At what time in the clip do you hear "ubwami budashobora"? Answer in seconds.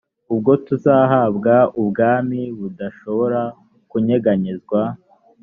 1.81-3.41